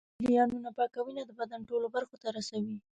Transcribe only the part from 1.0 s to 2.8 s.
وینه د بدن ټولو برخو ته رسوي.